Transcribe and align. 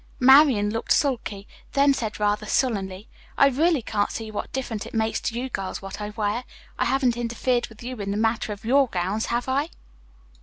Marian 0.19 0.71
looked 0.71 0.91
sulky, 0.93 1.47
then 1.73 1.93
said 1.93 2.19
rather 2.19 2.47
sullenly: 2.47 3.07
"I 3.37 3.49
really 3.49 3.83
can't 3.83 4.09
see 4.11 4.31
what 4.31 4.51
difference 4.51 4.83
it 4.83 4.95
makes 4.95 5.21
to 5.21 5.39
you 5.39 5.47
girls 5.47 5.79
what 5.79 6.01
I 6.01 6.09
wear. 6.09 6.43
I 6.79 6.85
haven't 6.85 7.17
interfered 7.17 7.67
with 7.67 7.83
you 7.83 7.95
in 7.97 8.09
the 8.09 8.17
matter 8.17 8.51
of 8.51 8.65
your 8.65 8.87
gowns, 8.87 9.27
have 9.27 9.47
I?" 9.47 9.69